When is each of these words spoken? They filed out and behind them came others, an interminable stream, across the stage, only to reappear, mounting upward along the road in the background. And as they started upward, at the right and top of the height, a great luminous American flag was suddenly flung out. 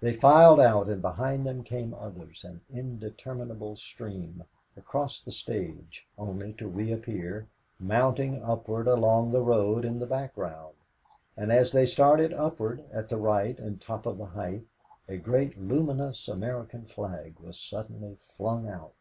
They 0.00 0.14
filed 0.14 0.58
out 0.60 0.88
and 0.88 1.02
behind 1.02 1.46
them 1.46 1.62
came 1.62 1.92
others, 1.92 2.42
an 2.42 2.62
interminable 2.72 3.76
stream, 3.76 4.44
across 4.78 5.20
the 5.20 5.30
stage, 5.30 6.06
only 6.16 6.54
to 6.54 6.66
reappear, 6.66 7.48
mounting 7.78 8.42
upward 8.42 8.86
along 8.88 9.30
the 9.30 9.42
road 9.42 9.84
in 9.84 9.98
the 9.98 10.06
background. 10.06 10.72
And 11.36 11.52
as 11.52 11.70
they 11.72 11.84
started 11.84 12.32
upward, 12.32 12.82
at 12.90 13.10
the 13.10 13.18
right 13.18 13.58
and 13.58 13.78
top 13.78 14.06
of 14.06 14.16
the 14.16 14.24
height, 14.24 14.64
a 15.06 15.18
great 15.18 15.58
luminous 15.60 16.28
American 16.28 16.86
flag 16.86 17.38
was 17.38 17.60
suddenly 17.60 18.16
flung 18.38 18.66
out. 18.66 18.94